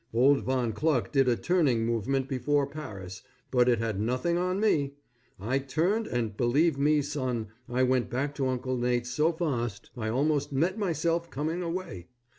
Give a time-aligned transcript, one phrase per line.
[0.15, 4.95] Old Von Kluck did a turning movement before Paris; but he had nothing on me.
[5.39, 10.09] I turned and, believe me, son, I went back to Uncle Nate's so fast I
[10.09, 12.07] almost met myself coming away.